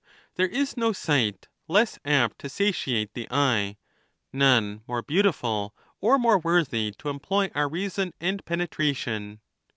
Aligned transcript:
There 0.33 0.47
is 0.47 0.75
no 0.77 0.93
sight 0.93 1.47
less 1.67 1.99
apt 2.03 2.39
to 2.39 2.49
satiate 2.49 3.13
the 3.13 3.27
eye, 3.29 3.77
none 4.33 4.81
more 4.87 5.03
beautiful, 5.03 5.75
or 5.99 6.17
more 6.17 6.39
worthy 6.39 6.89
to 6.97 7.09
employ 7.09 7.51
our 7.53 7.69
reason 7.69 8.11
and 8.19 8.43
penetration. 8.43 9.41